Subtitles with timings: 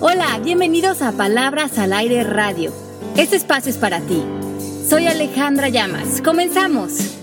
[0.00, 2.72] Hola, bienvenidos a Palabras al Aire Radio.
[3.16, 4.24] Este espacio es para ti.
[4.88, 6.22] Soy Alejandra Llamas.
[6.22, 7.16] Comenzamos.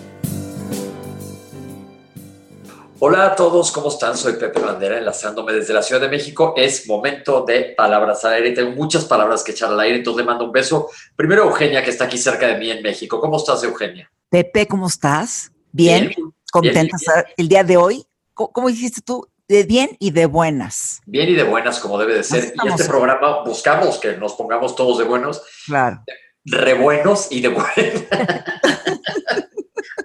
[3.00, 4.18] Hola a todos, ¿cómo están?
[4.18, 6.54] Soy Pepe Bandera, enlazándome desde la Ciudad de México.
[6.58, 8.52] Es momento de palabras al aire.
[8.52, 10.90] Tengo muchas palabras que echar al aire, entonces le mando un beso.
[11.16, 13.22] Primero, Eugenia, que está aquí cerca de mí en México.
[13.22, 14.12] ¿Cómo estás, Eugenia?
[14.28, 15.50] Pepe, ¿cómo estás?
[15.72, 18.06] Bien, Bien, contenta bien, el día de hoy.
[18.34, 19.26] ¿Cómo, cómo dijiste tú?
[19.48, 21.02] De bien y de buenas.
[21.06, 22.54] Bien y de buenas, como debe de ser.
[22.64, 26.04] Y este programa buscamos que nos pongamos todos de buenos, Claro.
[26.46, 27.74] re buenos y de buenas.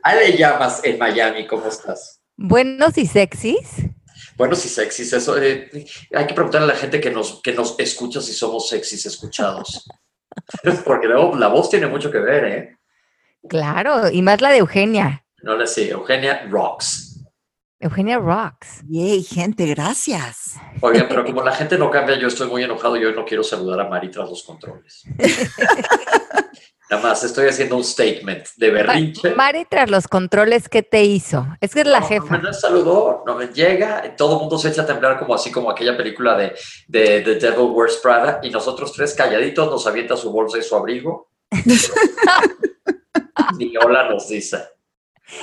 [0.03, 2.21] Ale Llamas en Miami, ¿cómo estás?
[2.37, 3.85] Buenos y sexys.
[4.37, 5.37] Buenos y sexys, eso.
[5.41, 5.71] eh,
[6.15, 9.89] hay que preguntarle a la gente que nos, que nos escucha si somos sexys escuchados.
[10.85, 12.77] Porque luego la voz tiene mucho que ver, ¿eh?
[13.49, 15.25] Claro, y más la de Eugenia.
[15.43, 17.10] No le sé, Eugenia Rocks.
[17.83, 18.83] Eugenia Rocks.
[18.91, 20.57] Yay, gente, gracias.
[20.83, 23.43] Oigan, pero como la gente no cambia, yo estoy muy enojado y hoy no quiero
[23.43, 25.03] saludar a Mari tras los controles.
[26.91, 29.35] Nada más, estoy haciendo un statement de berrinche.
[29.35, 31.47] Mari, tras los controles, ¿qué te hizo?
[31.63, 32.37] Es que es la No, jefa.
[32.37, 35.51] No me saludó, no me llega, todo el mundo se echa a temblar como así
[35.51, 36.55] como aquella película de,
[36.87, 40.77] de The Devil Wears Prada y nosotros tres calladitos nos avienta su bolsa y su
[40.77, 41.31] abrigo.
[43.57, 44.59] Ni hola nos dice.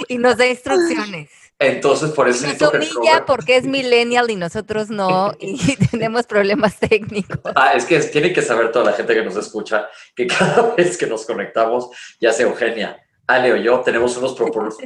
[0.08, 1.46] Y nos da instrucciones.
[1.59, 7.39] Entonces por eso Nos humilla porque es millennial y nosotros no, y tenemos problemas técnicos.
[7.55, 10.97] Ah, es que tiene que saber toda la gente que nos escucha que cada vez
[10.97, 14.36] que nos conectamos, ya sea Eugenia, Ale o yo, tenemos unos,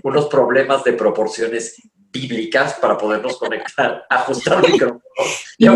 [0.03, 5.02] unos problemas de proporciones bíblicas para podernos conectar, ajustar el micrófono.
[5.58, 5.69] Y y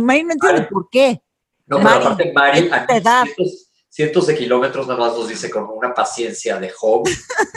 [0.00, 1.20] Mari no entiende por qué.
[1.66, 2.86] No, pero Mari, aparte Mari, a
[3.24, 7.06] cientos, cientos de kilómetros nada más nos dice con una paciencia de Job,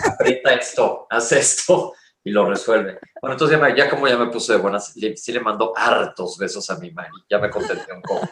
[0.06, 1.94] aprieta esto, haz esto
[2.24, 3.00] y lo resuelve.
[3.22, 6.78] Bueno, entonces ya, como ya me puse de buenas, sí le mando hartos besos a
[6.78, 8.30] mi Mari, ya me contenté un poco.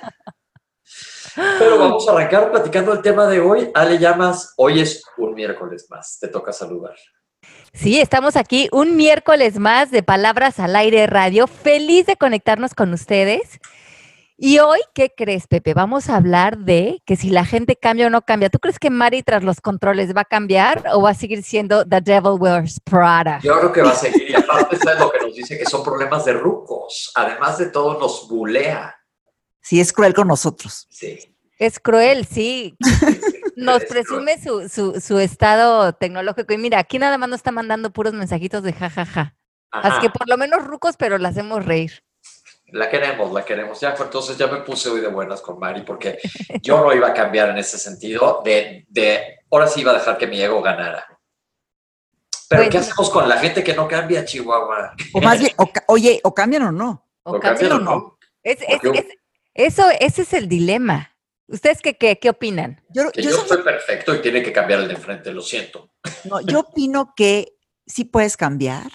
[1.35, 3.71] Pero vamos a arrancar platicando el tema de hoy.
[3.73, 6.95] Ale Llamas, hoy es un miércoles más, te toca saludar.
[7.73, 11.47] Sí, estamos aquí un miércoles más de Palabras al Aire Radio.
[11.47, 13.59] Feliz de conectarnos con ustedes.
[14.43, 15.75] Y hoy, ¿qué crees, Pepe?
[15.75, 18.49] Vamos a hablar de que si la gente cambia o no cambia.
[18.49, 21.85] ¿Tú crees que Mari tras los controles va a cambiar o va a seguir siendo
[21.85, 23.39] The Devil Wears Prada?
[23.43, 25.83] Yo creo que va a seguir y aparte es lo que nos dice que son
[25.83, 27.11] problemas de rucos.
[27.13, 28.95] Además de todo nos bulea.
[29.61, 30.87] Sí, es cruel con nosotros.
[30.89, 31.19] Sí.
[31.59, 32.75] Es cruel, sí.
[33.55, 36.51] Nos Es presume su, su, su estado tecnológico.
[36.51, 39.35] Y mira, aquí nada más nos está mandando puros mensajitos de jajaja.
[39.69, 39.87] Ajá.
[39.87, 42.03] Así que por lo menos rucos, pero la hacemos reír.
[42.71, 43.79] La queremos, la queremos.
[43.79, 46.19] Ya, pues, entonces ya me puse hoy de buenas con Mari porque
[46.61, 50.17] yo no iba a cambiar en ese sentido de, de ahora sí iba a dejar
[50.17, 51.05] que mi ego ganara.
[52.49, 54.93] Pero ¿qué hacemos con la gente que no cambia, Chihuahua?
[55.13, 57.07] O más bien, o oye, o cambian o no.
[57.23, 57.95] O ¿Lo cambia cambian o no.
[57.99, 58.17] no?
[58.43, 59.17] Es- es- Porque- es-
[59.53, 61.15] eso, ese es el dilema.
[61.47, 62.81] ¿Ustedes qué, qué, qué opinan?
[62.89, 65.41] Yo, Que yo yo sé- estoy perfecto y tiene que cambiar el de enfrente, lo
[65.41, 65.91] siento.
[66.25, 67.53] no, yo opino que
[67.85, 68.89] sí puedes cambiar,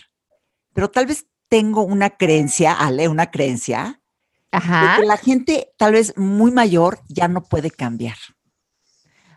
[0.74, 4.00] pero tal vez tengo una creencia, Ale, una creencia,
[4.52, 8.16] de que la gente tal vez muy mayor ya no puede cambiar.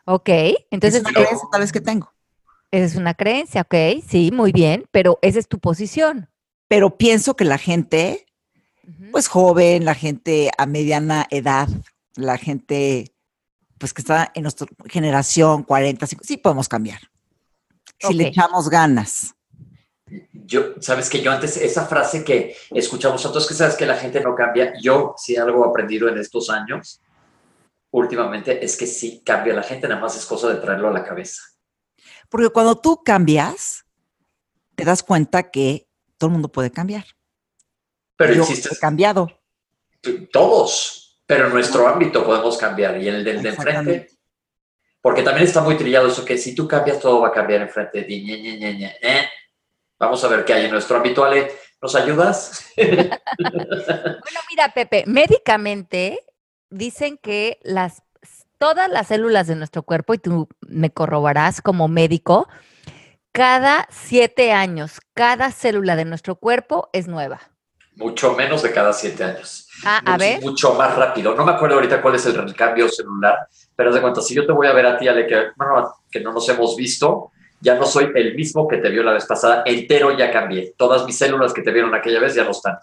[0.05, 0.29] ok.
[0.71, 2.11] Entonces, es una creencia tal vez que tengo.
[2.71, 4.03] esa es una creencia, ok.
[4.07, 6.29] Sí, muy bien, pero esa es tu posición.
[6.67, 8.25] Pero pienso que la gente
[9.11, 11.67] pues joven, la gente a mediana edad,
[12.15, 13.13] la gente
[13.77, 16.99] pues que está en nuestra generación 40, 50, sí podemos cambiar.
[17.97, 19.35] Si le echamos ganas.
[20.31, 24.19] Yo, sabes que yo antes, esa frase que escuchamos nosotros, que sabes que la gente
[24.21, 27.01] no cambia, yo sí algo he aprendido en estos años,
[27.91, 31.03] últimamente, es que sí cambia la gente, nada más es cosa de traerlo a la
[31.03, 31.41] cabeza.
[32.29, 33.85] Porque cuando tú cambias,
[34.75, 35.87] te das cuenta que
[36.17, 37.05] todo el mundo puede cambiar.
[38.15, 39.31] Pero Yo existe he cambiado.
[40.31, 44.09] todos, pero en nuestro ámbito podemos cambiar y en el del de enfrente,
[45.01, 47.99] porque también está muy trillado eso que si tú cambias todo va a cambiar enfrente
[47.99, 48.23] de ti.
[48.23, 49.29] ñe, ñe, ñe, ñe, eh.
[49.99, 51.51] Vamos a ver qué hay en nuestro ámbito, Ale.
[51.81, 52.65] ¿Nos ayudas?
[52.77, 56.19] Bueno, mira, Pepe, médicamente
[56.69, 58.03] dicen que las,
[58.57, 62.47] todas las células de nuestro cuerpo, y tú me corroborarás como médico,
[63.31, 67.39] cada siete años, cada célula de nuestro cuerpo es nueva.
[67.95, 69.68] Mucho menos de cada siete años.
[69.85, 70.41] Ah, a mucho, ver.
[70.41, 71.35] mucho más rápido.
[71.35, 74.51] No me acuerdo ahorita cuál es el recambio celular, pero de cuenta, si yo te
[74.51, 77.85] voy a ver a ti, Ale, que, bueno, que no nos hemos visto, ya no
[77.85, 80.73] soy el mismo que te vio la vez pasada, entero ya cambié.
[80.77, 82.77] Todas mis células que te vieron aquella vez ya no están.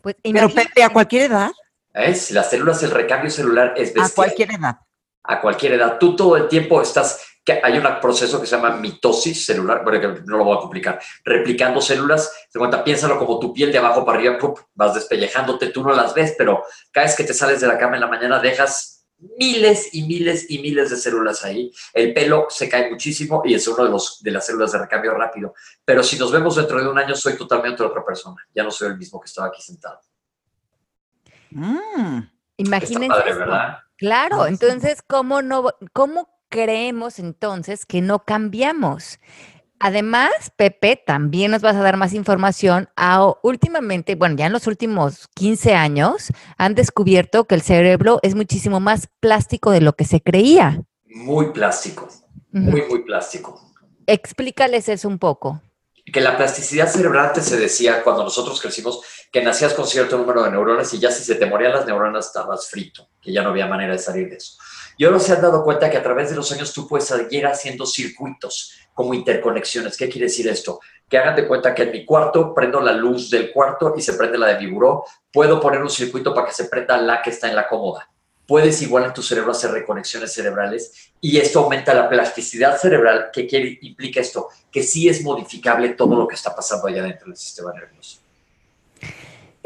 [0.00, 1.50] Pues Pero Pepe, a cualquier edad,
[1.94, 2.14] ¿Eh?
[2.14, 4.78] Si las células, el recambio celular es a cualquier edad.
[5.24, 5.98] a cualquier edad.
[5.98, 10.00] Tú todo el tiempo estás que hay un proceso que se llama mitosis celular, bueno,
[10.00, 13.78] que no lo voy a complicar, replicando células, de cuenta, piénsalo como tu piel de
[13.78, 14.38] abajo para arriba,
[14.74, 17.96] vas despellejándote, tú no las ves, pero cada vez que te sales de la cama
[17.96, 19.01] en la mañana dejas
[19.38, 21.72] miles y miles y miles de células ahí.
[21.92, 25.14] El pelo se cae muchísimo y es uno de, los, de las células de recambio
[25.14, 25.54] rápido.
[25.84, 28.36] Pero si nos vemos dentro de un año, soy totalmente otra persona.
[28.54, 30.00] Ya no soy el mismo que estaba aquí sentado.
[31.50, 32.20] Mm.
[32.56, 33.16] Imagínense.
[33.96, 39.20] Claro, entonces, ¿cómo, no, ¿cómo creemos entonces que no cambiamos?
[39.84, 42.88] Además, Pepe, también nos vas a dar más información.
[43.42, 48.78] últimamente, bueno, ya en los últimos 15 años, han descubierto que el cerebro es muchísimo
[48.78, 50.80] más plástico de lo que se creía.
[51.06, 52.08] Muy plástico,
[52.52, 53.60] muy, muy plástico.
[54.06, 55.60] Explícales eso un poco.
[56.04, 59.00] Que la plasticidad cerebral se decía cuando nosotros crecimos
[59.32, 62.26] que nacías con cierto número de neuronas y ya si se te morían las neuronas
[62.26, 64.58] estabas frito, que ya no había manera de salir de eso.
[64.96, 67.46] Y ahora se han dado cuenta que a través de los años tú puedes seguir
[67.46, 69.96] haciendo circuitos como interconexiones.
[69.96, 70.80] ¿Qué quiere decir esto?
[71.08, 74.14] Que hagan de cuenta que en mi cuarto prendo la luz del cuarto y se
[74.14, 75.04] prende la de mi buró.
[75.32, 78.08] Puedo poner un circuito para que se prenda la que está en la cómoda.
[78.46, 83.30] Puedes igual en tu cerebro hacer reconexiones cerebrales y esto aumenta la plasticidad cerebral.
[83.32, 84.48] ¿Qué quiere, implica esto?
[84.70, 88.18] Que sí es modificable todo lo que está pasando allá dentro del sistema nervioso.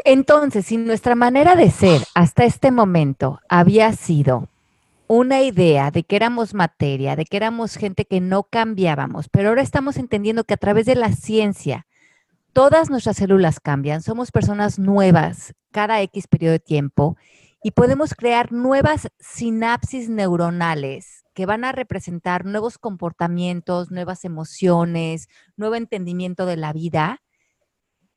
[0.04, 4.48] Entonces, si nuestra manera de ser hasta este momento había sido
[5.08, 9.62] una idea de que éramos materia, de que éramos gente que no cambiábamos, pero ahora
[9.62, 11.86] estamos entendiendo que a través de la ciencia
[12.52, 17.16] todas nuestras células cambian, somos personas nuevas cada X periodo de tiempo
[17.62, 25.74] y podemos crear nuevas sinapsis neuronales que van a representar nuevos comportamientos, nuevas emociones, nuevo
[25.74, 27.22] entendimiento de la vida.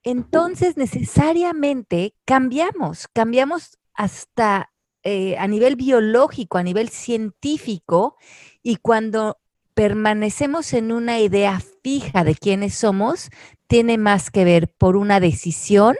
[0.03, 4.71] Entonces necesariamente cambiamos, cambiamos hasta
[5.03, 8.17] eh, a nivel biológico, a nivel científico,
[8.61, 9.37] y cuando
[9.73, 13.29] permanecemos en una idea fija de quiénes somos,
[13.67, 15.95] tiene más que ver por una decisión,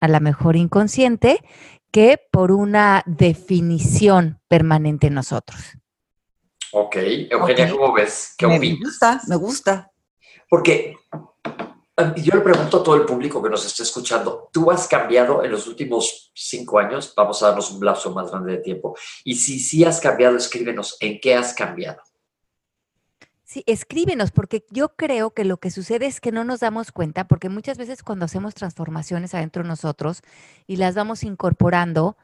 [0.00, 1.42] a lo mejor inconsciente,
[1.92, 5.60] que por una definición permanente en nosotros.
[6.72, 6.96] Ok,
[7.30, 8.34] Eugenia, ¿cómo ves?
[8.38, 9.90] ¿Qué me gusta, me gusta.
[10.48, 10.96] Porque
[12.16, 15.50] yo le pregunto a todo el público que nos está escuchando, ¿tú has cambiado en
[15.50, 17.12] los últimos cinco años?
[17.16, 18.96] Vamos a darnos un lapso más grande de tiempo.
[19.24, 22.00] Y si sí has cambiado, escríbenos, ¿en qué has cambiado?
[23.44, 27.26] Sí, escríbenos, porque yo creo que lo que sucede es que no nos damos cuenta,
[27.26, 30.22] porque muchas veces cuando hacemos transformaciones adentro de nosotros
[30.68, 32.16] y las vamos incorporando,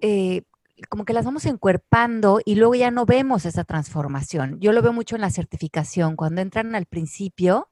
[0.00, 0.44] eh,
[0.88, 4.58] como que las vamos encuerpando y luego ya no vemos esa transformación.
[4.58, 7.68] Yo lo veo mucho en la certificación, cuando entran al principio,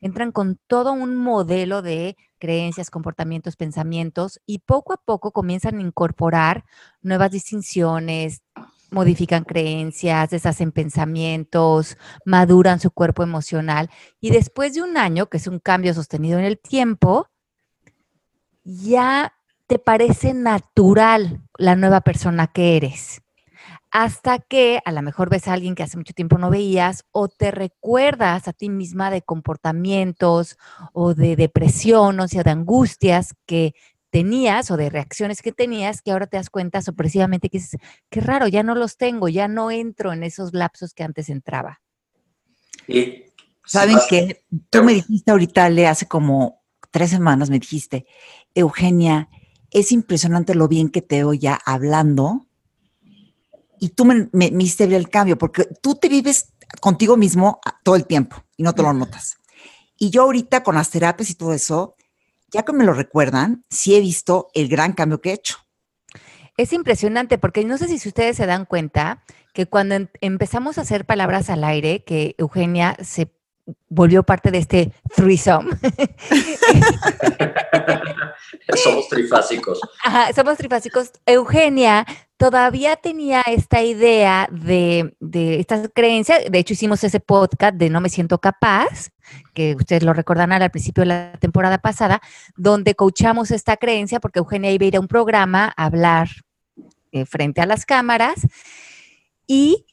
[0.00, 5.82] entran con todo un modelo de creencias, comportamientos, pensamientos y poco a poco comienzan a
[5.82, 6.64] incorporar
[7.02, 8.42] nuevas distinciones,
[8.90, 13.90] modifican creencias, deshacen pensamientos, maduran su cuerpo emocional
[14.20, 17.28] y después de un año, que es un cambio sostenido en el tiempo,
[18.64, 19.32] ya
[19.66, 23.22] te parece natural la nueva persona que eres
[23.98, 27.28] hasta que a lo mejor ves a alguien que hace mucho tiempo no veías o
[27.28, 30.58] te recuerdas a ti misma de comportamientos
[30.92, 33.74] o de depresión o sea, de angustias que
[34.10, 38.20] tenías o de reacciones que tenías que ahora te das cuenta sorpresivamente que dices, qué
[38.20, 41.80] raro, ya no los tengo, ya no entro en esos lapsos que antes entraba.
[42.86, 43.24] Y
[43.64, 44.44] ¿Saben qué?
[44.68, 48.04] Tú me dijiste ahorita, Le, hace como tres semanas me dijiste,
[48.54, 49.30] Eugenia,
[49.70, 52.45] es impresionante lo bien que te oía hablando
[53.80, 57.96] y tú me, me, hiciste ver el cambio, porque tú te vives contigo mismo todo
[57.96, 59.36] el tiempo y no te lo notas.
[59.98, 61.96] Y yo ahorita con las terapias y todo eso,
[62.50, 65.58] ya que me lo recuerdan, sí he visto el gran cambio que he hecho.
[66.56, 70.82] Es impresionante porque no sé si ustedes se dan cuenta que cuando em, empezamos a
[70.82, 73.30] hacer palabras al aire, que Eugenia se
[73.88, 75.70] volvió parte de este threesome.
[78.82, 79.80] somos trifásicos.
[80.04, 81.10] Ajá, somos trifásicos.
[81.26, 82.06] Eugenia
[82.36, 86.38] todavía tenía esta idea de, de esta creencia.
[86.50, 89.10] De hecho, hicimos ese podcast de No me siento capaz,
[89.54, 92.20] que ustedes lo recordarán al principio de la temporada pasada,
[92.56, 96.28] donde coachamos esta creencia porque Eugenia iba a ir a un programa a hablar
[97.12, 98.46] eh, frente a las cámaras
[99.46, 99.86] y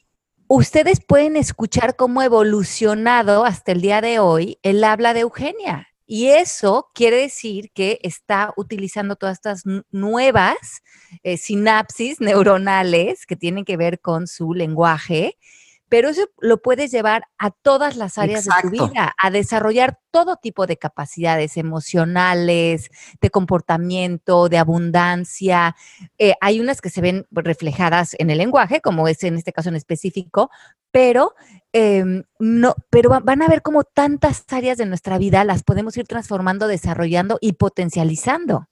[0.48, 5.93] ustedes pueden escuchar cómo ha evolucionado hasta el día de hoy el habla de Eugenia.
[6.06, 10.82] Y eso quiere decir que está utilizando todas estas nuevas
[11.22, 15.38] eh, sinapsis neuronales que tienen que ver con su lenguaje,
[15.88, 20.36] pero eso lo puedes llevar a todas las áreas de tu vida, a desarrollar todo
[20.36, 25.76] tipo de capacidades emocionales, de comportamiento, de abundancia.
[26.18, 29.68] Eh, hay unas que se ven reflejadas en el lenguaje, como es en este caso
[29.68, 30.50] en específico,
[30.90, 31.34] pero
[31.72, 36.06] em, no, pero van a ver cómo tantas áreas de nuestra vida las podemos ir
[36.06, 38.68] transformando, desarrollando y potencializando.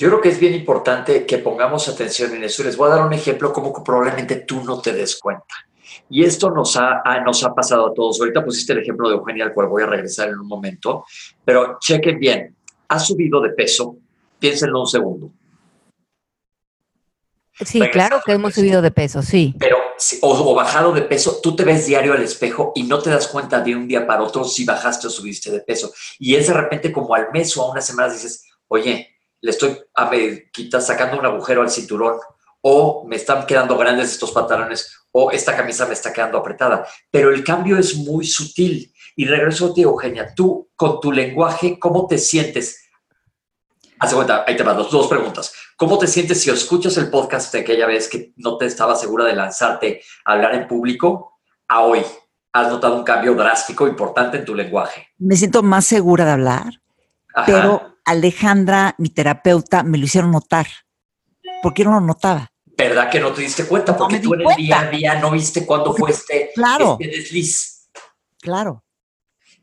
[0.00, 2.64] Yo creo que es bien importante que pongamos atención en eso.
[2.64, 5.54] Les voy a dar un ejemplo como que probablemente tú no te des cuenta.
[6.08, 8.18] Y esto nos ha, nos ha pasado a todos.
[8.18, 11.04] Ahorita pusiste el ejemplo de Eugenia, al cual voy a regresar en un momento,
[11.44, 12.56] pero chequen bien.
[12.88, 13.98] Ha subido de peso,
[14.38, 15.30] piénsenlo un segundo.
[17.62, 19.54] Sí, claro que hemos subido de peso, sí.
[19.58, 19.76] Pero,
[20.22, 23.60] o, bajado de peso, tú te ves diario al espejo y no te das cuenta
[23.60, 25.92] de un día para otro si bajaste o subiste de peso.
[26.18, 29.09] Y es de repente como al mes o a unas semanas dices, oye,
[29.40, 32.18] le estoy a ver, sacando un agujero al cinturón,
[32.62, 36.86] o me están quedando grandes estos pantalones, o esta camisa me está quedando apretada.
[37.10, 38.92] Pero el cambio es muy sutil.
[39.16, 42.86] Y regreso a ti, Eugenia, tú con tu lenguaje, ¿cómo te sientes?
[43.98, 45.52] Hace cuenta, ahí te van dos, dos preguntas.
[45.76, 49.24] ¿Cómo te sientes si escuchas el podcast de aquella vez que no te estaba segura
[49.24, 52.02] de lanzarte a hablar en público a hoy?
[52.52, 55.08] ¿Has notado un cambio drástico, importante en tu lenguaje?
[55.18, 56.82] Me siento más segura de hablar,
[57.46, 60.66] pero Alejandra, mi terapeuta, me lo hicieron notar.
[61.62, 62.50] porque no lo notaba?
[62.76, 63.96] ¿Verdad que no te diste cuenta?
[63.96, 67.90] Porque tú en el día a día no viste cuándo fue este, claro, este desliz.
[68.40, 68.84] Claro.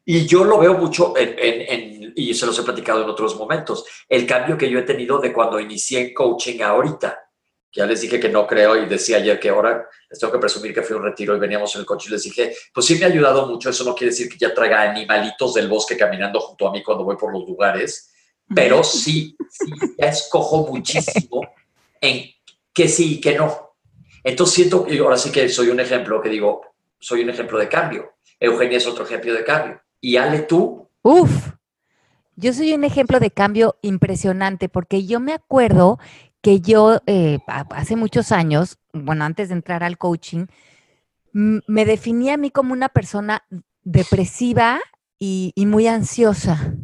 [0.06, 4.26] Y yo lo veo mucho en, y se los he platicado en otros momentos, el
[4.26, 7.20] cambio que yo he tenido de cuando inicié coaching a ahorita.
[7.74, 10.74] Ya les dije que no creo y decía ayer que ahora les tengo que presumir
[10.74, 12.96] que fui a un retiro y veníamos en el coche y les dije, pues sí
[12.96, 16.40] me ha ayudado mucho, eso no quiere decir que ya traiga animalitos del bosque caminando
[16.40, 18.12] junto a mí cuando voy por los lugares,
[18.54, 21.42] pero sí, sí, ya escojo muchísimo
[22.02, 22.26] en
[22.74, 23.76] que sí y que no.
[24.24, 26.62] Entonces siento, y ahora sí que soy un ejemplo, que digo,
[27.00, 28.14] soy un ejemplo de cambio.
[28.40, 29.82] Eugenia es otro ejemplo de cambio.
[30.00, 30.90] Y Ale, tú.
[31.02, 31.52] Uf,
[32.36, 36.00] yo soy un ejemplo de cambio impresionante porque yo me acuerdo
[36.42, 40.46] que yo eh, hace muchos años, bueno, antes de entrar al coaching,
[41.34, 43.46] me definía a mí como una persona
[43.84, 44.80] depresiva
[45.20, 46.76] y muy ansiosa.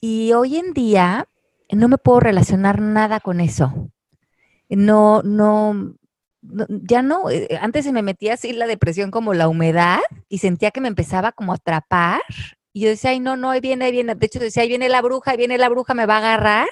[0.00, 1.28] Y hoy en día
[1.70, 3.90] no me puedo relacionar nada con eso.
[4.68, 5.94] No, no,
[6.42, 7.30] ya no.
[7.30, 10.88] Eh, antes se me metía así la depresión como la humedad y sentía que me
[10.88, 12.22] empezaba como a atrapar.
[12.72, 14.14] Y yo decía, ay, no, no, ahí viene, ahí viene.
[14.14, 16.68] De hecho, decía, ahí viene la bruja, ahí viene la bruja, me va a agarrar.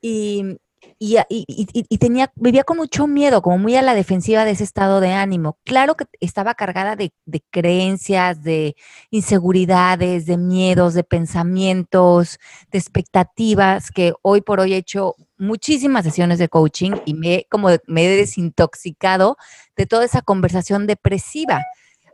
[0.00, 0.58] Y,
[0.98, 5.12] y, tenía, vivía con mucho miedo, como muy a la defensiva de ese estado de
[5.12, 5.58] ánimo.
[5.64, 8.76] Claro que estaba cargada de, de, creencias, de
[9.10, 12.38] inseguridades, de miedos, de pensamientos,
[12.72, 17.68] de expectativas, que hoy por hoy he hecho muchísimas sesiones de coaching y me, como
[17.86, 19.36] me he desintoxicado
[19.76, 21.62] de toda esa conversación depresiva.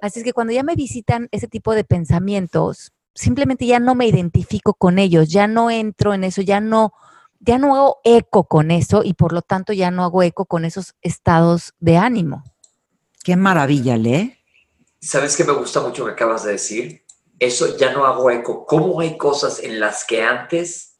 [0.00, 4.06] Así es que cuando ya me visitan ese tipo de pensamientos, simplemente ya no me
[4.06, 6.92] identifico con ellos, ya no entro en eso, ya no
[7.44, 10.64] ya no hago eco con eso y por lo tanto ya no hago eco con
[10.64, 12.42] esos estados de ánimo.
[13.22, 14.38] Qué maravilla, ¿le?
[15.00, 17.04] ¿Sabes qué me gusta mucho que acabas de decir?
[17.38, 18.64] Eso ya no hago eco.
[18.64, 20.98] ¿Cómo hay cosas en las que antes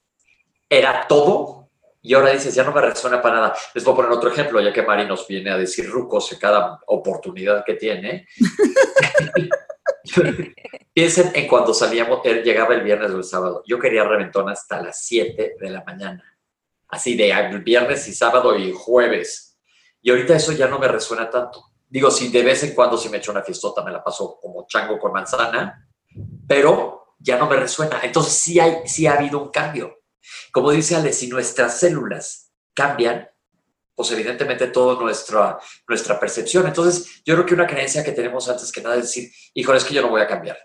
[0.69, 1.71] era todo
[2.03, 3.57] y ahora dices, ya no me resuena para nada?
[3.75, 6.39] Les voy a poner otro ejemplo, ya que Mari nos viene a decir rucos en
[6.39, 8.27] cada oportunidad que tiene.
[10.93, 13.63] Piensen en cuando salíamos, llegaba el viernes o el sábado.
[13.67, 16.34] Yo quería reventón hasta las 7 de la mañana
[16.89, 19.59] así de viernes y sábado y jueves.
[20.03, 21.73] Y ahorita eso ya no me resuena tanto.
[21.89, 24.67] Digo, si de vez en cuando si me echo una fiestota me la paso como
[24.67, 25.89] chango con manzana,
[26.47, 28.01] pero ya no me resuena.
[28.03, 30.03] Entonces sí, hay, sí ha habido un cambio.
[30.53, 33.29] Como dice Ale, si nuestras células cambian,
[33.95, 36.67] pues evidentemente toda nuestra, nuestra percepción.
[36.67, 39.85] Entonces yo creo que una creencia que tenemos antes que nada es decir, híjole, es
[39.85, 40.59] que yo no voy a cambiar.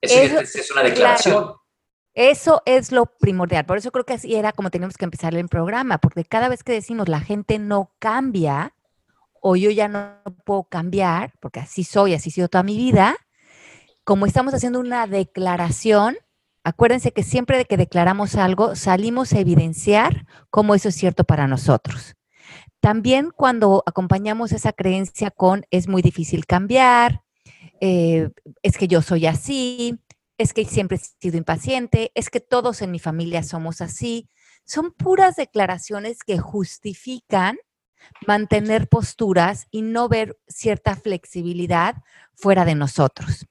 [0.00, 1.54] Eso, es, una declaración.
[2.14, 3.66] Eso es lo primordial.
[3.66, 6.62] Por eso creo que así era como teníamos que empezar el programa, porque cada vez
[6.62, 8.74] que decimos la gente no cambia
[9.40, 13.16] o yo ya no puedo cambiar, porque así soy, así he sido toda mi vida,
[14.04, 16.16] como estamos haciendo una declaración,
[16.62, 21.46] acuérdense que siempre de que declaramos algo, salimos a evidenciar cómo eso es cierto para
[21.46, 22.14] nosotros.
[22.80, 27.22] También cuando acompañamos esa creencia con es muy difícil cambiar,
[27.80, 28.30] eh,
[28.62, 29.98] es que yo soy así,
[30.38, 34.28] es que siempre he sido impaciente, es que todos en mi familia somos así.
[34.64, 37.56] Son puras declaraciones que justifican
[38.26, 41.96] mantener posturas y no ver cierta flexibilidad
[42.34, 43.46] fuera de nosotros.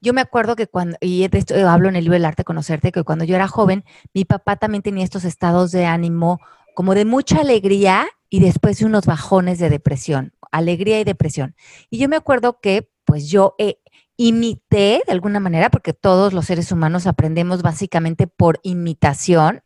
[0.00, 2.44] Yo me acuerdo que cuando, y de esto hablo en el libro El arte de
[2.44, 6.40] conocerte, que cuando yo era joven, mi papá también tenía estos estados de ánimo
[6.74, 11.54] como de mucha alegría y después de unos bajones de depresión, alegría y depresión.
[11.88, 13.78] Y yo me acuerdo que pues yo eh,
[14.16, 19.62] imité de alguna manera, porque todos los seres humanos aprendemos básicamente por imitación,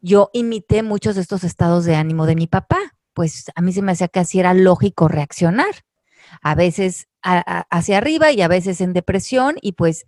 [0.00, 2.78] yo imité muchos de estos estados de ánimo de mi papá,
[3.12, 5.84] pues a mí se me hacía que así era lógico reaccionar,
[6.42, 10.06] a veces hacia arriba y a veces en depresión y pues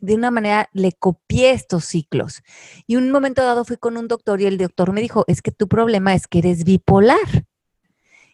[0.00, 2.42] de una manera le copié estos ciclos.
[2.86, 5.52] Y un momento dado fui con un doctor y el doctor me dijo, es que
[5.52, 7.46] tu problema es que eres bipolar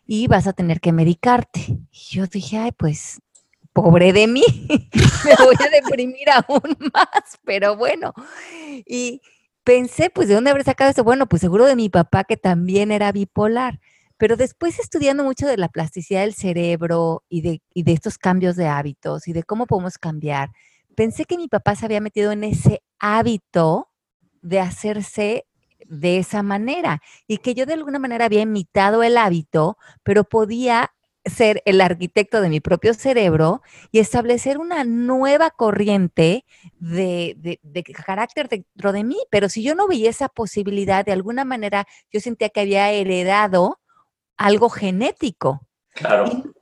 [0.07, 1.61] y vas a tener que medicarte.
[1.91, 3.21] Y yo dije, ay, pues
[3.77, 4.43] pobre de mí,
[5.25, 8.15] me voy a deprimir aún más, pero bueno.
[8.87, 9.21] Y
[9.65, 11.05] pensé, pues, ¿de dónde habré sacado eso?
[11.05, 13.79] Bueno, pues seguro de mi papá que también era bipolar.
[14.17, 18.57] Pero después estudiando mucho de la plasticidad del cerebro y de, y de estos cambios
[18.57, 20.53] de hábitos y de cómo podemos cambiar,
[20.95, 23.91] pensé que mi papá se había metido en ese hábito
[24.41, 25.45] de hacerse
[25.87, 30.93] de esa manera y que yo de alguna manera había imitado el hábito, pero podía
[31.27, 36.45] ser el arquitecto de mi propio cerebro y establecer una nueva corriente
[36.79, 37.59] de,
[38.05, 39.19] carácter dentro de mí.
[39.31, 43.81] Pero si yo no veía esa posibilidad, de alguna manera yo sentía que había heredado
[44.37, 45.61] algo genético.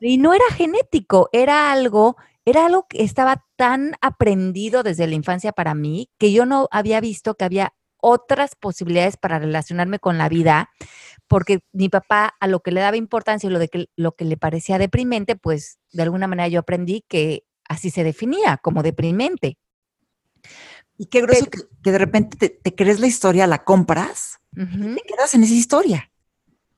[0.01, 2.17] y, no era genético, era algo
[2.47, 7.01] era algo que estaba tan aprendido desde la infancia para mí que yo no había
[7.01, 7.73] visto que había
[8.07, 10.69] otras posibilidades para relacionarme con la vida,
[11.27, 14.27] porque mi papá a lo que le daba importancia y lo, de que, lo que
[14.27, 19.57] le parecía deprimente, pues de alguna manera yo aprendí que así se definía, como deprimente.
[20.99, 25.33] Y qué grueso que, de repente te, crees la historia, la compras, y te quedas
[25.33, 26.13] en esa historia.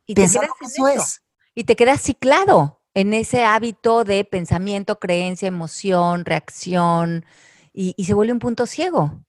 [0.07, 1.23] Y te quedas eso es.
[1.57, 7.27] Y te quedas ciclado en ese hábito de pensamiento, creencia, emoción, reacción,
[7.73, 9.26] y, se vuelve un punto ciego.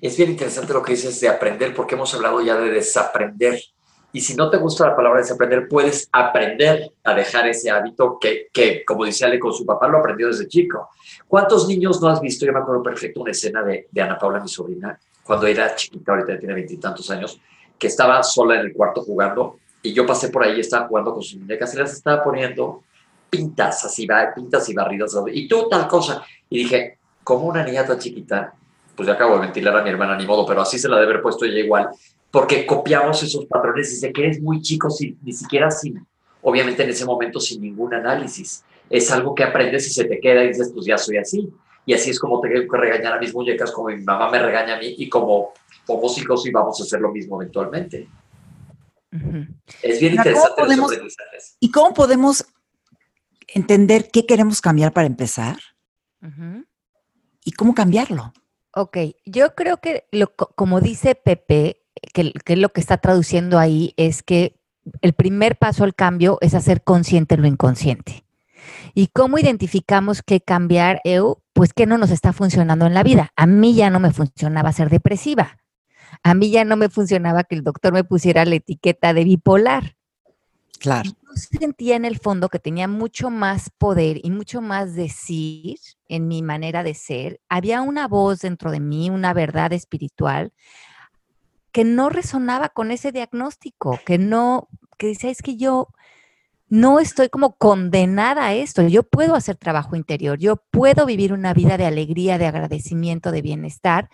[0.00, 3.60] Es bien interesante lo que dices de aprender, porque hemos hablado ya de desaprender.
[4.12, 8.48] Y si no te gusta la palabra desaprender, puedes aprender a dejar ese hábito que,
[8.52, 10.90] que como decía Ale con su papá, lo aprendió desde chico.
[11.28, 12.46] ¿Cuántos niños no has visto?
[12.46, 16.38] Yo me acuerdo perfecto una escena de, Ana Paula, mi sobrina, cuando era chiquita, ahorita
[16.38, 17.38] tiene veintitantos años,
[17.78, 21.22] que estaba sola en el cuarto jugando y yo pasé por ahí, estaba jugando con
[21.22, 22.82] sus muñecas y las estaba poniendo
[23.28, 26.24] pintas, así, pintas y barridas, y tú tal cosa.
[26.48, 28.54] Y dije, como una niña chiquita,
[28.96, 31.12] pues ya acabo de ventilar a mi hermana, ni modo, pero así se la debe
[31.12, 31.88] haber puesto ella igual,
[32.30, 36.04] porque copiamos esos patrones desde que eres muy chico, sin, ni siquiera sin,
[36.42, 38.64] obviamente en ese momento sin ningún análisis.
[38.88, 41.52] Es algo que aprendes y se te queda y dices, pues ya soy así.
[41.84, 44.76] Y así es como tengo que regañar a mis muñecas, como mi mamá me regaña
[44.76, 45.52] a mí, y como
[45.86, 48.08] somos hijos y vamos a hacer lo mismo eventualmente.
[49.82, 50.62] Es bien interesante
[51.60, 52.44] ¿Y cómo podemos
[53.48, 55.58] entender qué queremos cambiar para empezar?
[57.44, 58.32] ¿Y cómo cambiarlo?
[58.78, 63.94] Ok, yo creo que lo, como dice Pepe, que, que lo que está traduciendo ahí
[63.96, 64.60] es que
[65.00, 68.26] el primer paso al cambio es hacer consciente lo inconsciente.
[68.92, 71.42] ¿Y cómo identificamos qué cambiar, Eu?
[71.54, 73.32] Pues que no nos está funcionando en la vida.
[73.34, 75.56] A mí ya no me funcionaba ser depresiva.
[76.22, 79.95] A mí ya no me funcionaba que el doctor me pusiera la etiqueta de bipolar.
[80.78, 81.10] Claro.
[81.10, 86.28] Yo sentía en el fondo que tenía mucho más poder y mucho más decir en
[86.28, 87.40] mi manera de ser.
[87.48, 90.52] Había una voz dentro de mí, una verdad espiritual
[91.76, 95.88] que no resonaba con ese diagnóstico, que no, que decía, es que yo
[96.70, 101.52] no estoy como condenada a esto, yo puedo hacer trabajo interior, yo puedo vivir una
[101.52, 104.08] vida de alegría, de agradecimiento, de bienestar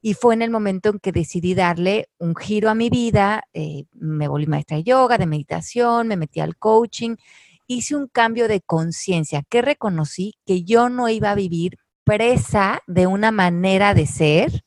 [0.00, 3.84] y fue en el momento en que decidí darle un giro a mi vida, eh,
[3.92, 7.16] me volví maestra de yoga, de meditación, me metí al coaching,
[7.66, 13.06] hice un cambio de conciencia que reconocí que yo no iba a vivir presa de
[13.06, 14.64] una manera de ser,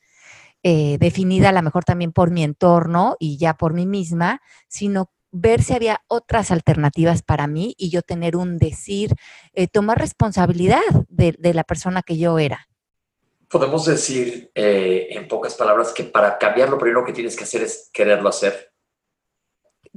[0.63, 5.11] eh, definida a lo mejor también por mi entorno y ya por mí misma, sino
[5.31, 9.15] ver si había otras alternativas para mí y yo tener un decir,
[9.53, 12.67] eh, tomar responsabilidad de la persona que yo era.
[13.51, 17.63] Podemos decir eh, en pocas palabras que para cambiar lo primero que tienes que hacer
[17.63, 18.71] es quererlo hacer.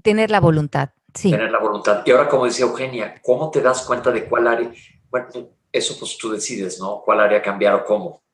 [0.03, 1.31] Tener la voluntad, sí.
[1.31, 2.03] Tener la voluntad.
[2.05, 4.73] Y ahora, como decía Eugenia, ¿cómo te das cuenta de cuál área?
[5.09, 5.29] Bueno,
[5.71, 7.03] eso pues tú decides, ¿no?
[7.05, 8.25] ¿Cuál área cambiar o cómo?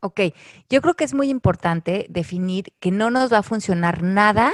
[0.00, 0.20] Ok,
[0.68, 4.52] yo creo que es muy importante definir que no nos va a funcionar nada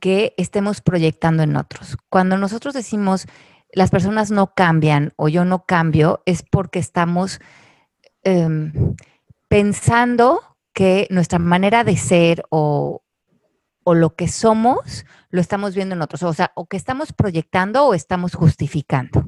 [0.00, 1.96] que estemos proyectando en otros.
[2.10, 3.26] Cuando nosotros decimos
[3.72, 7.40] las personas no cambian o yo no cambio, es porque estamos
[8.28, 8.72] Em,
[9.46, 10.40] pensando
[10.74, 13.04] que nuestra manera de ser o,
[13.86, 17.94] lo que somos lo estamos viendo en otros, o sea, o que estamos proyectando o
[17.94, 19.26] estamos justificando.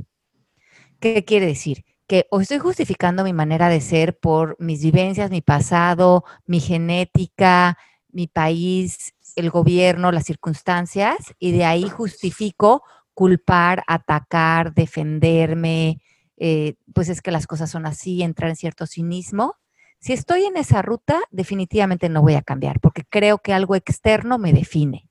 [0.99, 1.85] ¿Qué quiere decir?
[2.09, 7.79] Que o estoy justificando mi manera de ser por mis vivencias, mi pasado, mi genética,
[8.09, 12.83] mi país, el gobierno, las circunstancias, y de ahí justifico
[13.15, 16.01] culpar, atacar, defenderme,
[16.39, 19.57] eh, pues es que las cosas son así, entrar en cierto cinismo.
[20.01, 24.39] Si estoy en esa ruta, definitivamente no voy a cambiar, porque creo que algo externo
[24.39, 25.09] me define.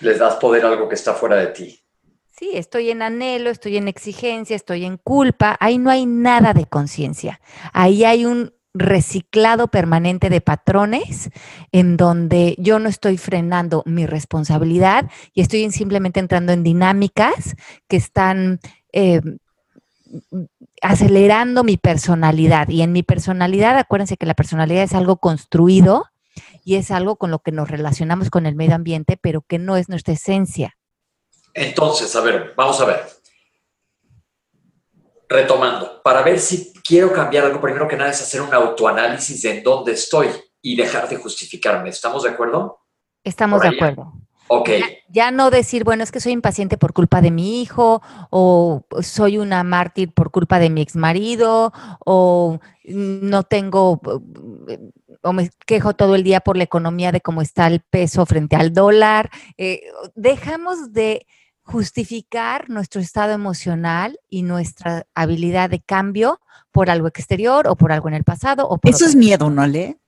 [0.00, 1.80] Les das poder a algo que está fuera de ti.
[2.30, 5.56] Sí, estoy en anhelo, estoy en exigencia, estoy en culpa.
[5.60, 7.40] Ahí no hay nada de conciencia.
[7.72, 11.30] Ahí hay un reciclado permanente de patrones
[11.70, 17.54] en donde yo no estoy frenando mi responsabilidad y estoy simplemente entrando en dinámicas
[17.88, 18.58] que están
[18.94, 19.20] eh,
[20.80, 22.68] acelerando mi personalidad.
[22.68, 26.06] Y en mi personalidad, acuérdense que la personalidad es algo construido
[26.64, 29.76] y es algo con lo que nos relacionamos con el medio ambiente, pero que no
[29.76, 30.76] es nuestra esencia.
[31.52, 33.04] Entonces, a ver, vamos a ver.
[35.28, 39.58] Retomando, para ver si quiero cambiar algo, primero que nada es hacer un autoanálisis de
[39.58, 40.28] en dónde estoy
[40.62, 41.88] y dejar de justificarme.
[41.88, 42.80] ¿Estamos de acuerdo?
[43.24, 44.12] Estamos de acuerdo.
[44.48, 44.70] Ok.
[45.08, 49.38] Ya, no decir, bueno, es que soy impaciente por culpa de mi hijo, o soy
[49.38, 51.72] una mártir por culpa de mi ex marido,
[52.04, 54.00] o no tengo,
[55.22, 58.56] o me quejo todo el día por la economía de cómo está el peso frente
[58.56, 59.30] al dólar.
[59.56, 59.82] Eh,
[60.14, 61.26] dejamos de
[61.62, 66.40] justificar nuestro estado emocional y nuestra habilidad de cambio
[66.72, 68.68] por algo exterior o por algo en el pasado.
[68.68, 69.98] O Eso es miedo, ¿no, Le?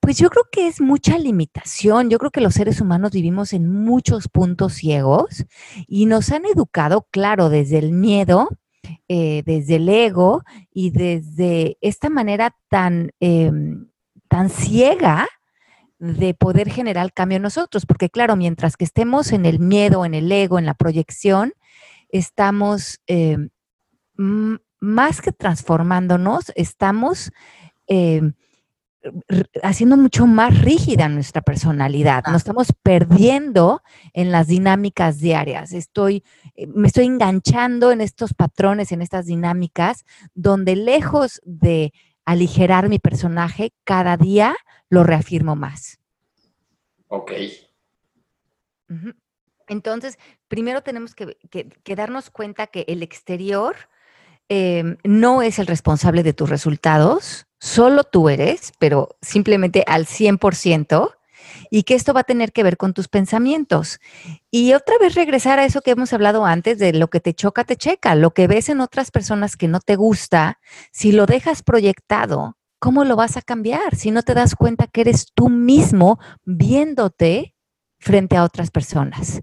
[0.00, 2.10] Pues yo creo que es mucha limitación.
[2.10, 5.44] Yo creo que los seres humanos vivimos en muchos puntos ciegos
[5.86, 8.48] y nos han educado, claro, desde el miedo,
[9.08, 13.88] eh, desde el ego y desde esta manera tan, em,
[14.28, 15.28] tan ciega
[15.98, 20.14] de poder generar cambio en nosotros, porque claro, mientras que estemos en el miedo, en
[20.14, 21.52] el ego, en la proyección,
[22.08, 23.36] estamos eh,
[24.16, 27.30] más que transformándonos, estamos
[27.86, 28.32] eh,
[29.62, 36.66] haciendo mucho más rígida nuestra personalidad, nos estamos perdiendo en las dinámicas diarias, estoy, eh,
[36.68, 41.92] me estoy enganchando en estos patrones, en estas dinámicas, donde lejos de
[42.24, 44.54] aligerar mi personaje, cada día
[44.88, 45.98] lo reafirmo más.
[47.08, 47.32] Ok.
[49.68, 51.36] Entonces, primero tenemos que,
[51.96, 53.76] darnos cuenta que el exterior
[54.52, 61.16] em, no es el responsable de tus resultados, solo tú eres, pero simplemente al 100%,
[61.70, 63.98] y que esto va a tener que ver con tus pensamientos.
[64.50, 67.64] Y otra vez regresar a eso que hemos hablado antes de lo que te choca,
[67.64, 70.60] te checa, lo que ves en otras personas que no te gusta,
[70.90, 75.00] si lo dejas proyectado, ¿cómo lo vas a cambiar si no te das cuenta que
[75.00, 77.54] eres tú mismo viéndote
[77.98, 79.40] frente a otras personas?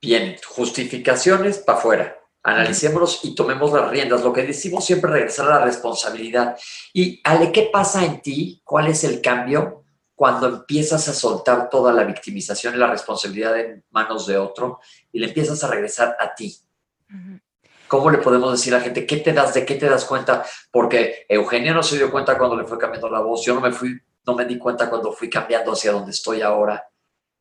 [0.00, 2.19] Bien, justificaciones para afuera.
[2.42, 4.22] Analicémonos y tomemos las riendas.
[4.22, 6.56] Lo que decimos siempre regresar a la responsabilidad.
[6.92, 8.62] Y Ale, ¿qué pasa en ti?
[8.64, 13.84] ¿Cuál es el cambio cuando empiezas a soltar toda la victimización y la responsabilidad en
[13.90, 14.80] manos de otro
[15.12, 16.56] y le empiezas a regresar a ti?
[17.88, 20.44] ¿Cómo le podemos decir a la gente qué te das, de qué te das cuenta?
[20.70, 23.72] Porque Eugenia no se dio cuenta cuando le fue cambiando la voz, yo no me
[23.72, 26.88] fui, no me di cuenta cuando fui cambiando hacia donde estoy ahora.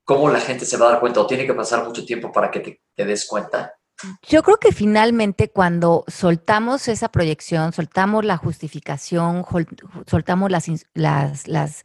[0.04, 2.50] ¿Cómo la gente se va a dar cuenta o tiene que pasar mucho tiempo para
[2.50, 3.79] que te, te des cuenta?
[4.28, 9.46] Yo creo que finalmente cuando soltamos esa proyección, soltamos la justificación,
[10.08, 11.84] soltamos las, las,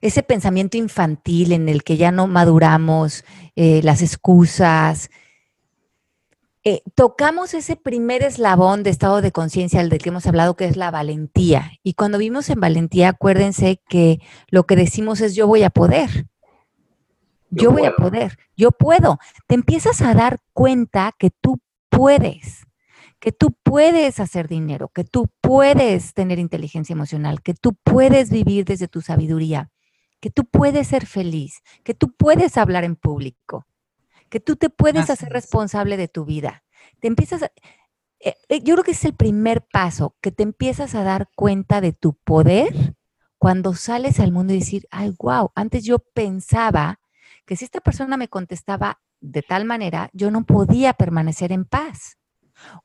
[0.00, 5.10] ese pensamiento infantil en el que ya no maduramos, eh, las excusas,
[6.64, 10.76] eh, tocamos ese primer eslabón de estado de conciencia del que hemos hablado, que es
[10.76, 11.72] la valentía.
[11.82, 16.28] Y cuando vimos en valentía, acuérdense que lo que decimos es yo voy a poder.
[17.54, 19.18] Yo, voy a poder, yo puedo.
[19.46, 21.60] Te empiezas a dar cuenta que tú
[21.90, 22.66] puedes,
[23.20, 28.64] que tú puedes hacer dinero, que tú puedes tener inteligencia emocional, que tú puedes vivir
[28.64, 29.70] desde tu sabiduría,
[30.20, 33.66] que tú puedes ser feliz, que tú puedes hablar en público,
[34.30, 36.64] que tú te puedes hacer responsable de tu vida.
[37.00, 37.52] Te empiezas a,
[38.18, 41.82] eh, eh, yo creo que es el primer paso, que te empiezas a dar cuenta
[41.82, 42.94] de tu poder
[43.36, 47.00] cuando sales al mundo y decir, ay, wow, antes yo pensaba
[47.46, 52.18] que si esta persona me contestaba de tal manera, yo no podía permanecer en paz.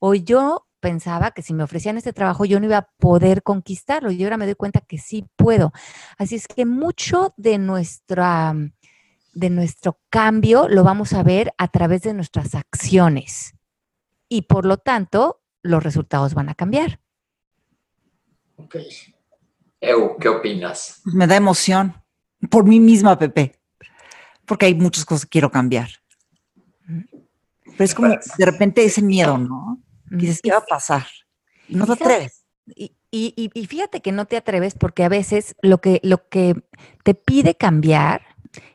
[0.00, 4.10] O yo pensaba que si me ofrecían este trabajo yo no iba a poder conquistarlo
[4.10, 5.72] y ahora me doy cuenta que sí puedo.
[6.16, 8.54] Así es que mucho de nuestra
[9.32, 13.54] de nuestro cambio lo vamos a ver a través de nuestras acciones
[14.28, 17.00] y por lo tanto los resultados van a cambiar.
[18.56, 18.76] Ok.
[19.80, 21.00] Eu, ¿qué opinas?
[21.04, 21.94] Me da emoción
[22.50, 23.57] por mí misma, Pepe,
[24.48, 25.88] porque hay muchas cosas que quiero cambiar.
[26.86, 29.80] Pero es como de repente ese miedo, ¿no?
[30.10, 31.06] Y dices, ¿qué va a pasar?
[31.68, 32.44] Y no te atreves.
[33.10, 36.54] Y, fíjate que no te atreves porque a veces lo que, lo que
[37.04, 38.22] te pide cambiar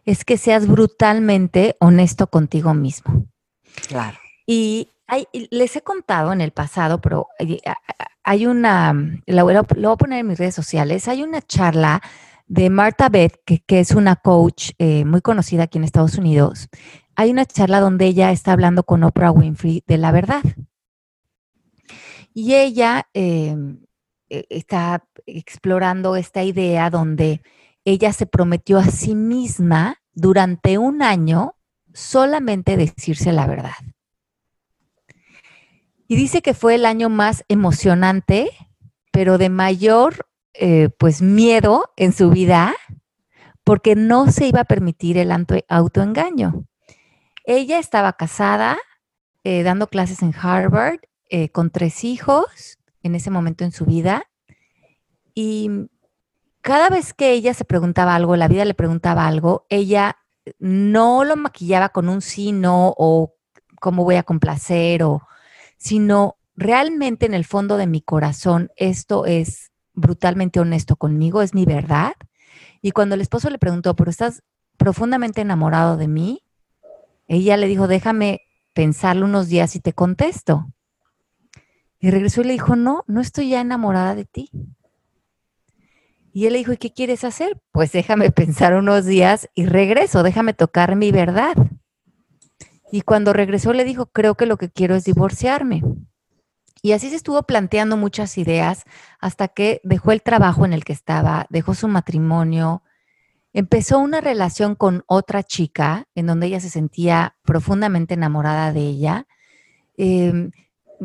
[0.05, 3.27] es que seas brutalmente honesto contigo mismo.
[3.87, 4.17] Claro.
[4.45, 4.89] Y
[5.51, 7.27] les he contado en el pasado, pero
[8.23, 8.93] hay una,
[9.25, 12.01] lo voy, a, poner en mis redes sociales, hay una charla
[12.47, 16.69] de Marta Beth, que, es una coach eh, muy conocida aquí en Estados Unidos.
[17.15, 20.43] Hay una charla donde ella está hablando con Oprah Winfrey de la verdad.
[22.33, 23.79] Y ella em,
[24.29, 27.41] e, está explorando esta idea donde
[27.85, 31.55] ella se prometió a sí misma durante un año
[31.93, 33.75] solamente decirse la verdad.
[36.07, 38.49] Y dice que fue el año más emocionante,
[39.11, 42.75] pero de mayor eh, pues miedo en su vida,
[43.63, 45.31] porque no se iba a permitir el
[45.67, 46.65] autoengaño.
[47.45, 48.77] Ella estaba casada,
[49.43, 54.29] eh, dando clases en Harvard, eh, con tres hijos en ese momento en su vida,
[55.33, 55.89] y
[56.61, 60.17] cada vez que ella se preguntaba algo, la vida le preguntaba algo, ella
[60.59, 63.35] no lo maquillaba con un sí, no, o
[63.81, 65.27] cómo voy a complacer, o,
[65.77, 71.65] sino realmente en el fondo de mi corazón, esto es brutalmente honesto conmigo, es mi
[71.65, 72.13] verdad.
[72.81, 74.43] Y cuando el esposo le preguntó, pero estás
[74.77, 76.43] profundamente enamorado de mí,
[77.27, 78.41] ella le dijo, déjame
[78.73, 80.67] pensarlo unos días y te contesto.
[81.99, 84.49] Y regresó y le dijo, no, no estoy ya enamorada de ti.
[86.33, 87.61] Y él le dijo, ¿y qué quieres hacer?
[87.71, 91.55] Pues déjame pensar unos días y regreso, déjame tocar mi verdad.
[92.91, 95.83] Y cuando regresó le dijo, creo que lo que quiero es divorciarme.
[96.85, 98.83] Y así se estuvo planteando muchas ideas
[99.19, 102.83] hasta que dejó el trabajo en el que estaba, dejó su matrimonio,
[103.53, 109.27] empezó una relación con otra chica en donde ella se sentía profundamente enamorada de ella.
[109.95, 110.51] Em,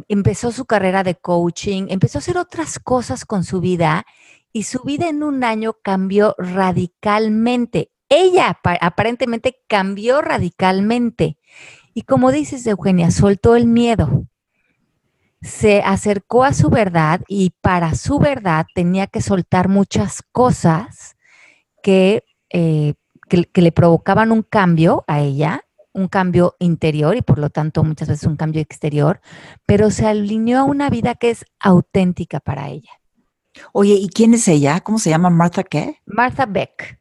[0.09, 4.05] empezó su carrera de coaching, empezó a hacer otras cosas con su vida
[4.53, 7.93] y su vida en un año cambió radicalmente.
[8.09, 11.39] Ella aparentemente cambió radicalmente.
[11.95, 14.27] Y como dices, Eugenia, soltó el miedo.
[15.41, 21.17] Se acercó a su verdad y para su verdad tenía que soltar muchas cosas
[21.83, 22.95] que, eh,
[23.29, 28.09] que le provocaban un cambio a ella, un cambio interior y por lo tanto muchas
[28.09, 29.21] veces un cambio exterior,
[29.67, 32.91] pero se alineó a una vida que es auténtica para ella.
[33.73, 34.81] Oye, ¿y quién es ella?
[34.81, 35.31] ¿Cómo se llama?
[35.31, 35.97] ¿Martha qué?
[36.07, 37.01] Martha Beck.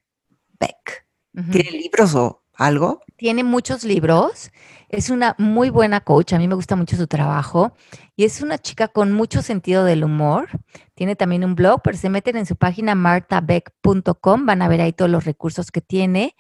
[0.60, 1.06] Beck.
[1.52, 3.02] ¿Tiene libros o algo?
[3.16, 4.52] Tiene muchos libros.
[4.90, 6.34] Es una muy buena coach.
[6.34, 7.74] A mí me gusta mucho su trabajo.
[8.16, 10.50] Y es una chica con mucho sentido del humor.
[10.96, 14.46] Tiene también un blog, pero se meten en su página martabeck.com.
[14.46, 16.36] Van a ver ahí todos los recursos que tiene.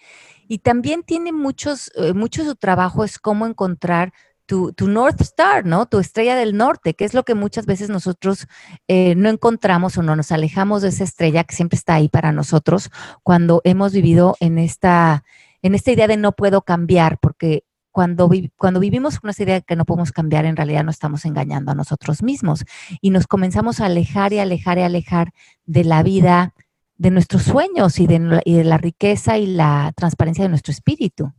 [0.48, 4.14] Y también tiene muchos, eh, mucho su trabajo es cómo encontrar
[4.48, 5.88] tu, North Star, ¿no?
[5.88, 8.48] Tu estrella del norte, que es lo que muchas veces nosotros
[8.88, 12.32] eh, no encontramos o no nos alejamos de esa estrella que siempre está ahí para
[12.32, 12.90] nosotros
[13.24, 15.26] cuando hemos vivido en esta,
[15.62, 19.76] en esta idea de no puedo cambiar, porque cuando, vivimos con esa idea de que
[19.76, 22.64] no podemos cambiar, en realidad no estamos engañando a nosotros mismos
[23.02, 25.32] y nos comenzamos a alejar y alejar y alejar
[25.66, 26.54] de la vida,
[26.98, 31.34] de nuestros sueños y de la riqueza y la transparencia de nuestro espíritu.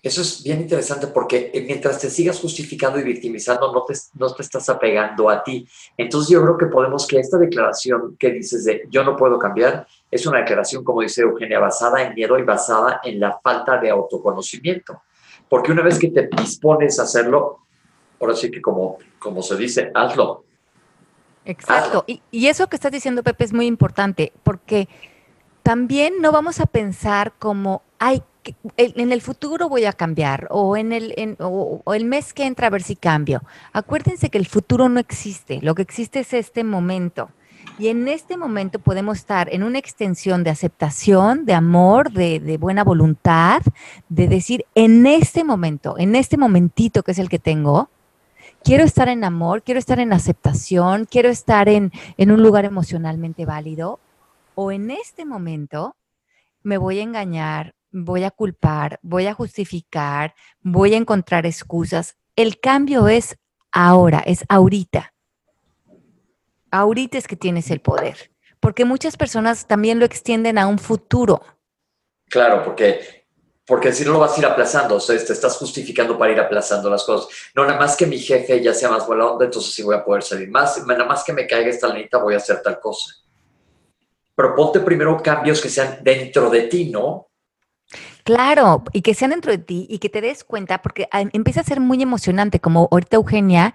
[0.00, 4.32] Eso es bien interesante porque eh, mientras te sigas justificando y victimizando, no te, no
[4.32, 5.66] te estás apegando a ti.
[5.96, 9.86] Entonces yo creo que podemos que esta declaración que dices de yo no puedo cambiar
[10.10, 13.90] es una declaración, como dice Eugenia, basada en miedo y basada en la falta de
[13.90, 15.02] autoconocimiento.
[15.48, 17.66] Porque una vez que te dispones a hacerlo,
[18.20, 20.44] ahora sí que como, como se dice, hazlo.
[21.44, 22.04] Exacto.
[22.06, 24.88] Y, y eso que estás diciendo, Pepe, es muy importante porque
[25.62, 28.22] también no vamos a pensar como, ay,
[28.76, 32.70] en el futuro voy a cambiar o en el, o, el mes que entra a
[32.70, 33.42] ver si cambio.
[33.72, 37.30] Acuérdense que el futuro no existe, lo que existe es este momento.
[37.78, 42.56] Y en este momento podemos estar en una extensión de aceptación, de amor, de, de,
[42.56, 43.62] buena voluntad,
[44.08, 47.88] de decir, en este momento, en este momentito que es el que tengo,
[48.64, 53.46] quiero estar en amor, quiero estar en aceptación, quiero estar en, en un lugar emocionalmente
[53.46, 54.00] válido,
[54.54, 55.94] o en este momento
[56.62, 62.16] me voy a engañar, voy a culpar, voy a justificar, voy a encontrar excusas.
[62.36, 63.38] El cambio es
[63.72, 65.14] ahora, es ahorita.
[66.70, 71.42] Ahorita es que tienes el poder, porque muchas personas también lo extienden a un futuro.
[72.28, 73.24] Claro, porque,
[73.66, 76.40] porque si no lo vas a ir aplazando, o sea, te estás justificando para ir
[76.40, 77.34] aplazando las cosas.
[77.54, 80.22] No, nada más que mi jefe ya sea más buena entonces sí voy a poder
[80.22, 80.86] salir más.
[80.86, 83.14] Nada más que me caiga esta lanita, voy a hacer tal cosa.
[84.34, 87.27] Pero ponte primero cambios que sean dentro de ti, ¿no?
[88.28, 91.64] Claro, y que sean dentro de ti y que te des cuenta, porque empieza a
[91.64, 93.74] ser muy emocionante, como ahorita Eugenia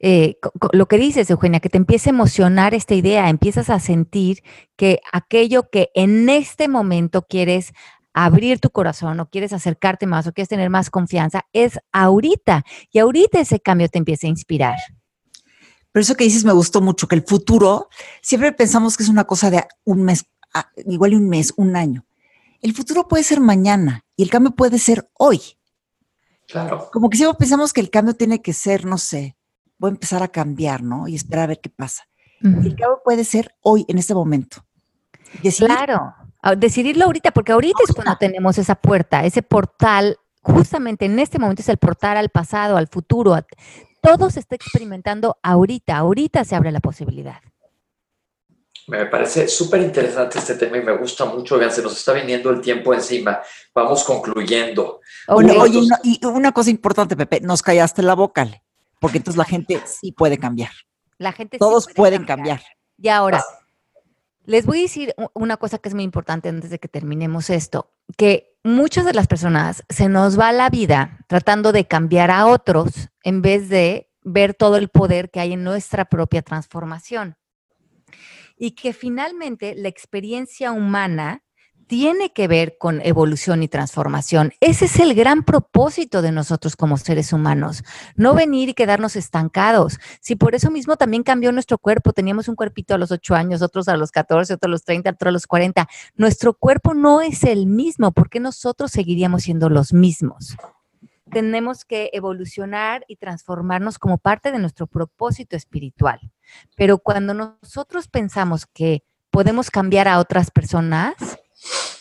[0.00, 0.36] eh,
[0.72, 4.42] lo que dices, Eugenia, que te empiece a emocionar esta idea, empiezas a sentir
[4.76, 7.72] que aquello que en este momento quieres
[8.12, 12.66] abrir tu corazón o quieres acercarte más o quieres tener más confianza, es ahorita.
[12.92, 14.76] Y ahorita ese cambio te empieza a inspirar.
[15.90, 17.88] Pero eso que dices me gustó mucho, que el futuro,
[18.20, 22.05] siempre pensamos que es una cosa de un mes, ah, igual un mes, un año.
[22.66, 25.40] El futuro puede ser mañana y el cambio puede ser hoy.
[26.48, 26.90] Claro.
[26.92, 29.36] Como que siempre pensamos que el cambio tiene que ser, no sé,
[29.78, 31.06] voy a empezar a cambiar, ¿no?
[31.06, 32.08] Y esperar a ver qué pasa.
[32.40, 34.66] El cambio puede ser hoy, en este momento.
[35.58, 36.12] claro,
[36.56, 41.62] decidirlo ahorita, porque ahorita es cuando tenemos esa puerta, ese portal, justamente en este momento
[41.62, 43.36] es el portal al pasado, al futuro,
[44.02, 47.40] todo se está experimentando ahorita, ahorita se abre la posibilidad.
[48.88, 51.58] Me parece súper interesante este tema y me gusta mucho.
[51.58, 53.40] Vean, se nos está viniendo el tiempo encima.
[53.74, 55.00] Vamos concluyendo.
[55.28, 55.54] oye,
[56.04, 58.46] y una cosa importante, Pepe, nos callaste la boca,
[59.00, 60.70] porque entonces la gente sí puede cambiar.
[61.18, 62.62] La gente Todos pueden cambiar.
[62.98, 63.44] Y ahora,
[64.44, 67.90] les voy a decir una cosa que es muy importante antes de que terminemos esto,
[68.16, 73.08] que muchas de las personas se nos va la vida tratando de cambiar a otros
[73.24, 77.36] en vez de ver todo el poder que hay en nuestra propia transformación.
[78.56, 81.42] Y que finalmente la experiencia humana
[81.86, 84.52] tiene que ver con evolución y transformación.
[84.60, 87.84] Ese es el gran propósito de nosotros como seres humanos,
[88.16, 89.98] no venir y quedarnos estancados.
[90.20, 93.62] Si por eso mismo también cambió nuestro cuerpo, teníamos un cuerpito a los 8 años,
[93.62, 97.20] otros a los 14, otros a los 30, otros a los 40, nuestro cuerpo no
[97.20, 100.56] es el mismo, ¿por qué nosotros seguiríamos siendo los mismos?
[101.30, 106.20] Tenemos que evolucionar y transformarnos como parte de nuestro propósito espiritual.
[106.76, 111.14] Pero cuando nosotros pensamos que podemos cambiar a otras personas,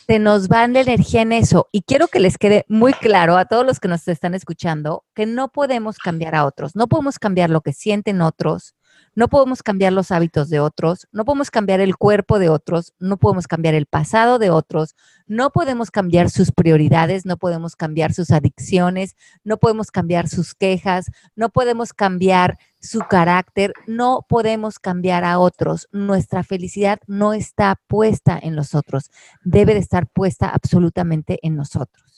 [0.08, 1.68] se nos va la energía en eso.
[1.72, 5.26] Y quiero que les quede muy claro a todos los que nos están escuchando que
[5.26, 8.76] no podemos cambiar a otros, no podemos cambiar lo que sienten otros,
[9.16, 13.18] no podemos cambiar los hábitos de otros, no podemos cambiar el cuerpo de otros, no
[13.18, 18.32] podemos cambiar el pasado de otros, no podemos cambiar sus prioridades, no podemos cambiar sus
[18.32, 25.40] adicciones, no podemos cambiar sus quejas, no podemos cambiar su carácter, no podemos cambiar a
[25.40, 25.88] otros.
[25.92, 29.10] Nuestra felicidad no está puesta en los otros,
[29.44, 32.15] debe de estar puesta absolutamente en nosotros.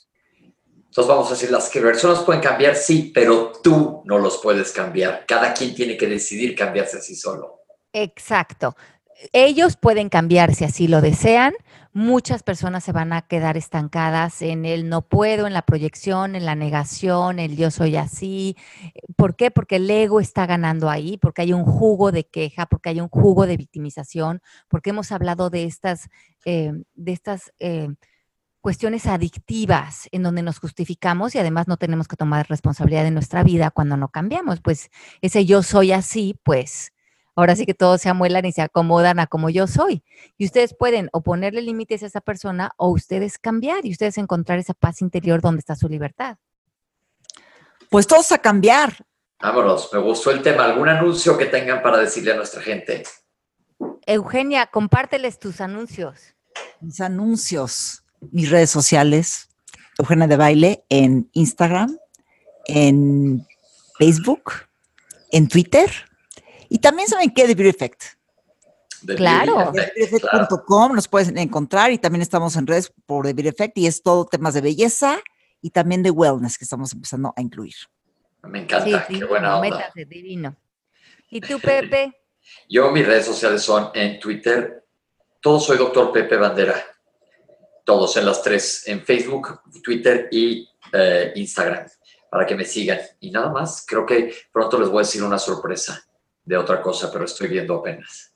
[0.98, 4.72] Entonces vamos a decir, las que personas pueden cambiar, sí, pero tú no los puedes
[4.72, 5.26] cambiar.
[5.28, 7.60] Cada quien tiene que decidir cambiarse así solo.
[7.92, 8.74] Exacto.
[9.32, 11.54] Ellos pueden cambiar si así lo desean.
[11.92, 16.44] Muchas personas se van a quedar estancadas en el no puedo, en la proyección, en
[16.44, 18.56] la negación, el yo soy así.
[19.14, 19.52] ¿Por qué?
[19.52, 23.08] Porque el ego está ganando ahí, porque hay un jugo de queja, porque hay un
[23.08, 26.08] jugo de victimización, porque hemos hablado de estas,
[26.44, 27.86] eh, de estas eh,
[28.68, 33.42] cuestiones adictivas en donde nos justificamos y además no tenemos que tomar responsabilidad de nuestra
[33.42, 34.60] vida cuando no cambiamos.
[34.60, 34.90] Pues
[35.22, 36.92] ese yo soy así, pues
[37.34, 40.04] ahora sí que todos se amuelan y se acomodan a como yo soy.
[40.36, 44.58] Y ustedes pueden o ponerle límites a esa persona o ustedes cambiar y ustedes encontrar
[44.58, 46.36] esa paz interior donde está su libertad.
[47.88, 48.98] Pues todos a cambiar.
[49.40, 50.66] Vámonos, me gustó el tema.
[50.66, 53.02] ¿Algún anuncio que tengan para decirle a nuestra gente?
[54.04, 56.34] Eugenia, compárteles tus anuncios.
[56.82, 59.48] Mis anuncios mis redes sociales,
[59.98, 61.98] Eugenia de Baile, en Instagram,
[62.66, 63.46] en
[63.98, 64.52] Facebook,
[65.30, 65.90] en Twitter.
[66.68, 68.02] Y también saben qué de Beauty Effect.
[69.16, 69.72] claro.
[69.72, 74.02] Beautyeffect.com nos pueden encontrar y también estamos en redes por The Beauty Effect y es
[74.02, 75.18] todo temas de belleza
[75.60, 77.74] y también de wellness que estamos empezando a incluir.
[78.42, 79.90] Me encanta, qué buena onda.
[79.94, 80.56] divino.
[81.30, 82.12] ¿Y tú, Pepe?
[82.68, 84.84] Yo, mis redes sociales son en Twitter,
[85.40, 86.82] todo soy doctor Pepe Bandera
[87.88, 91.86] todos en las tres, en Facebook, Twitter y eh, Instagram,
[92.30, 92.98] para que me sigan.
[93.18, 95.98] Y nada más, creo que pronto les voy a decir una sorpresa
[96.44, 98.34] de otra cosa, pero estoy viendo apenas.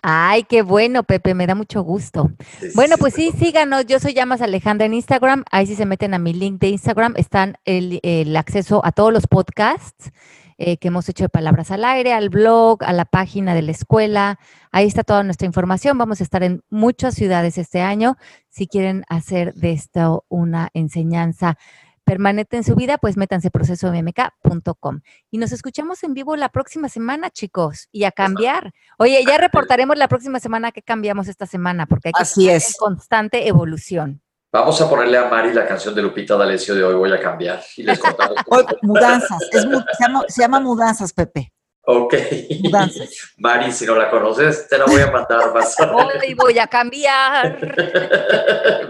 [0.00, 2.30] Ay, qué bueno, Pepe, me da mucho gusto.
[2.76, 3.84] bueno, pues sí, síganos.
[3.86, 5.42] Yo soy Llamas Alejandra en Instagram.
[5.50, 9.12] Ahí sí se meten a mi link de Instagram, están el, el acceso a todos
[9.12, 10.12] los podcasts.
[10.58, 13.72] Eh, que hemos hecho de Palabras al Aire, al blog, a la página de la
[13.72, 14.38] escuela.
[14.70, 15.98] Ahí está toda nuestra información.
[15.98, 18.16] Vamos a estar en muchas ciudades este año.
[18.50, 21.58] Si quieren hacer de esto una enseñanza
[22.04, 25.00] permanente en su vida, pues métanse procesomk.com.
[25.30, 28.72] Y nos escuchamos en vivo la próxima semana, chicos, y a cambiar.
[28.98, 32.68] Oye, ya reportaremos la próxima semana que cambiamos esta semana, porque hay que Así es.
[32.68, 34.20] en constante evolución.
[34.54, 37.60] Vamos a ponerle a Mari la canción de Lupita D'Alessio de hoy voy a cambiar
[37.76, 38.36] y les contamos.
[38.82, 41.52] mudanzas, se, llama, Mudanzas, Pepe.
[41.82, 42.14] Ok.
[42.62, 43.34] Mudanzas.
[43.38, 45.74] Mari, si no la conoces, te la voy a mandar más.
[45.80, 47.58] Hoy voy a cambiar.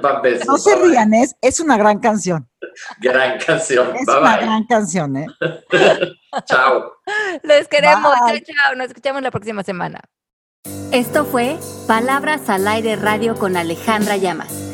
[0.47, 2.47] no se rían, es, es una gran canción.
[2.99, 3.97] gran canción.
[3.97, 4.45] Es bye una bye.
[4.45, 5.27] gran canción, ¿eh?
[6.45, 6.93] Chao.
[7.43, 8.13] Les queremos.
[8.27, 8.43] Bye.
[8.43, 8.75] Chao, chao.
[8.77, 10.03] Nos escuchamos la próxima semana.
[10.93, 11.57] Esto fue
[11.89, 14.74] Palabras al Aire Radio con Alejandra Llamas.